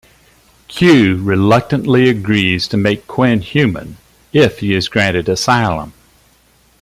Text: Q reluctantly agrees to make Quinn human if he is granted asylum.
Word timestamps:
Q 0.67 1.17
reluctantly 1.17 2.09
agrees 2.09 2.67
to 2.69 2.75
make 2.75 3.05
Quinn 3.05 3.41
human 3.41 3.97
if 4.33 4.57
he 4.57 4.73
is 4.73 4.89
granted 4.89 5.29
asylum. 5.29 5.93